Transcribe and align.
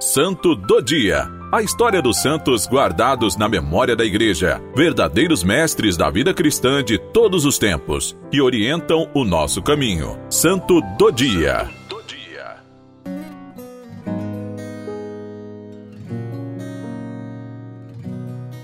Santo 0.00 0.54
do 0.54 0.80
Dia. 0.80 1.28
A 1.50 1.60
história 1.60 2.00
dos 2.00 2.22
santos 2.22 2.68
guardados 2.68 3.36
na 3.36 3.48
memória 3.48 3.96
da 3.96 4.04
Igreja, 4.04 4.62
verdadeiros 4.72 5.42
mestres 5.42 5.96
da 5.96 6.08
vida 6.08 6.32
cristã 6.32 6.84
de 6.84 6.98
todos 6.98 7.44
os 7.44 7.58
tempos, 7.58 8.16
que 8.30 8.40
orientam 8.40 9.10
o 9.12 9.24
nosso 9.24 9.60
caminho. 9.60 10.16
Santo 10.30 10.80
do 10.96 11.10
Dia. 11.10 11.68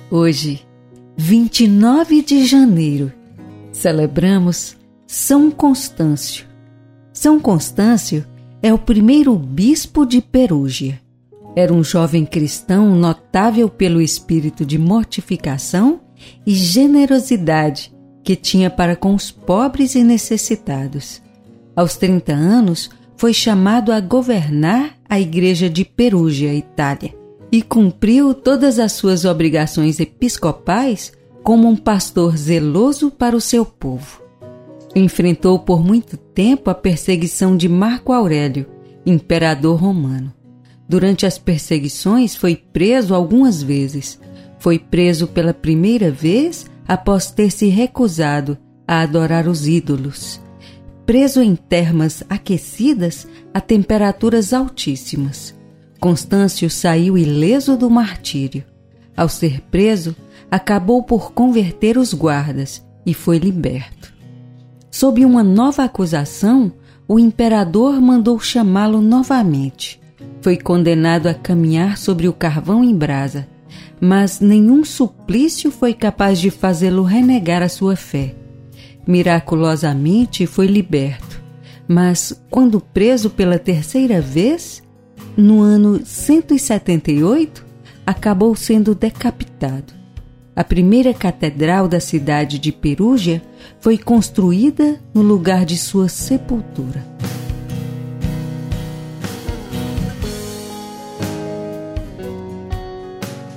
Hoje, 0.09 0.65
29 1.17 2.23
de 2.23 2.47
janeiro, 2.47 3.13
celebramos 3.73 4.77
São 5.05 5.51
Constâncio. 5.51 6.47
São 7.13 7.41
Constâncio 7.41 8.25
é 8.63 8.73
o 8.73 8.79
primeiro 8.79 9.35
bispo 9.37 10.07
de 10.07 10.23
Perúgia. 10.23 11.03
Era 11.57 11.73
um 11.73 11.85
jovem 11.85 12.25
cristão 12.27 12.97
notável 12.97 13.69
pelo 13.69 14.01
espírito 14.01 14.65
de 14.65 14.79
mortificação 14.79 16.01
e 16.47 16.55
generosidade 16.55 17.95
que 18.25 18.35
tinha 18.35 18.71
para 18.71 18.97
com 18.97 19.15
os 19.15 19.31
pobres 19.31 19.95
e 19.95 20.03
necessitados. 20.03 21.23
Aos 21.77 21.97
30 21.97 22.33
anos, 22.33 22.91
foi 23.17 23.33
chamado 23.33 23.93
a 23.93 24.01
governar 24.01 24.97
a 25.09 25.21
igreja 25.21 25.69
de 25.69 25.85
Perúgia, 25.85 26.53
Itália, 26.55 27.15
e 27.53 27.63
cumpriu 27.63 28.35
todas 28.35 28.79
as 28.79 28.93
suas 28.93 29.25
obrigações 29.25 30.01
episcopais 30.01 31.13
como 31.43 31.69
um 31.69 31.77
pastor 31.77 32.37
zeloso 32.37 33.11
para 33.11 33.37
o 33.37 33.41
seu 33.41 33.65
povo. 33.65 34.23
Enfrentou 34.97 35.59
por 35.59 35.85
muito 35.85 36.17
tempo 36.17 36.71
a 36.71 36.75
perseguição 36.75 37.57
de 37.57 37.69
Marco 37.69 38.13
Aurélio, 38.13 38.67
imperador 39.05 39.79
romano. 39.79 40.33
Durante 40.95 41.27
as 41.27 41.39
perseguições 41.39 42.37
foi 42.37 42.55
preso 42.55 43.17
algumas 43.17 43.61
vezes. 43.61 44.17
Foi 44.61 44.79
preso 44.79 45.27
pela 45.27 45.53
primeira 45.53 46.09
vez 46.09 46.67
após 46.87 47.33
ter 47.33 47.51
se 47.51 47.67
recusado 47.67 48.57
a 48.87 49.01
adorar 49.01 49.49
os 49.49 49.67
ídolos. 49.67 50.41
Preso 51.05 51.43
em 51.43 51.57
termas 51.57 52.23
aquecidas 52.31 53.27
a 53.53 53.61
temperaturas 53.61 54.53
altíssimas. 54.53 55.53
Constâncio 55.99 56.71
saiu 56.71 57.19
ileso 57.19 57.77
do 57.77 57.91
martírio. 57.91 58.63
Ao 59.17 59.29
ser 59.29 59.63
preso, 59.63 60.15
acabou 60.49 61.03
por 61.03 61.33
converter 61.33 61.99
os 61.99 62.15
guardas 62.15 62.87
e 63.05 63.13
foi 63.13 63.39
liberto. 63.39 64.15
Sob 64.93 65.25
uma 65.25 65.43
nova 65.43 65.83
acusação, 65.83 66.73
o 67.09 67.19
imperador 67.19 68.01
mandou 68.01 68.39
chamá-lo 68.39 69.01
novamente 69.01 70.04
foi 70.41 70.57
condenado 70.57 71.27
a 71.27 71.35
caminhar 71.35 71.97
sobre 71.97 72.29
o 72.29 72.33
carvão 72.33 72.85
em 72.85 72.95
brasa, 72.95 73.49
mas 74.01 74.41
nenhum 74.41 74.85
suplício 74.85 75.71
foi 75.71 75.95
capaz 75.95 76.39
de 76.39 76.51
fazê-lo 76.51 77.03
renegar 77.03 77.63
a 77.63 77.69
sua 77.69 77.97
fé. 77.97 78.35
Miraculosamente 79.07 80.47
foi 80.47 80.67
liberto, 80.67 81.43
mas 81.89 82.39
quando 82.51 82.81
preso 82.81 83.31
pela 83.31 83.59
terceira 83.59 84.21
vez, 84.21 84.83
no 85.37 85.61
ano 85.61 86.01
178, 86.05 87.65
acabou 88.07 88.55
sendo 88.55 88.95
decapitado. 88.95 89.93
A 90.57 90.63
primeira 90.63 91.13
catedral 91.13 91.89
da 91.89 91.99
cidade 91.99 92.59
de 92.59 92.71
Perúgia 92.71 93.43
foi 93.81 93.99
construída 93.99 95.01
no 95.13 95.21
lugar 95.21 95.65
de 95.65 95.77
sua 95.77 96.09
sepultura. 96.09 97.05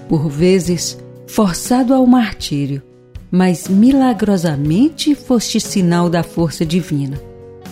Por 0.07 0.29
vezes 0.29 0.97
forçado 1.27 1.93
ao 1.93 2.05
martírio, 2.07 2.81
mas 3.29 3.67
milagrosamente 3.67 5.13
foste 5.13 5.59
sinal 5.59 6.09
da 6.09 6.23
força 6.23 6.65
divina, 6.65 7.21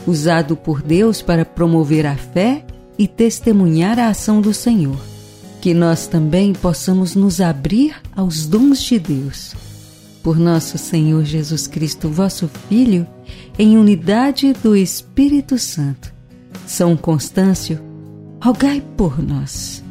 usado 0.06 0.56
por 0.58 0.82
Deus 0.82 1.22
para 1.22 1.46
promover 1.46 2.06
a 2.06 2.16
fé 2.16 2.66
e 2.98 3.08
testemunhar 3.08 4.00
a 4.00 4.09
ação 4.09 4.42
do 4.42 4.54
Senhor. 4.54 5.00
Que 5.62 5.74
nós 5.74 6.06
também 6.06 6.54
possamos 6.54 7.16
nos 7.16 7.42
abrir 7.42 7.96
aos 8.16 8.46
dons 8.46 8.82
de 8.84 9.00
Deus. 9.00 9.56
Por 10.22 10.38
nosso 10.38 10.78
Senhor 10.78 11.24
Jesus 11.24 11.66
Cristo, 11.68 12.09
vosso 12.09 12.50
Filho, 12.70 13.08
em 13.58 13.78
unidade 13.78 14.54
do 14.54 14.76
Espírito 14.76 15.58
Santo. 15.58 16.14
São 16.68 16.96
Constâncio, 16.96 17.80
rogai 18.42 18.84
por 18.96 19.22
nós. 19.22 19.84